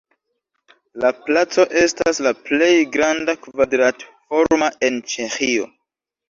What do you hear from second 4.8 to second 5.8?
en Ĉeĥio.